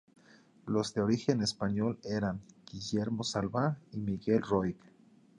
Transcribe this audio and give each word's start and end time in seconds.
Los 0.65 0.95
de 0.95 1.01
origen 1.01 1.43
español 1.43 1.99
eran: 2.03 2.41
Guillermo 2.71 3.23
Salvá 3.23 3.77
y 3.91 3.99
Miguel 3.99 4.41
Roig. 4.41 4.75